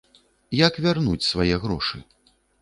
[0.67, 2.03] Як вярнуць свае грошы?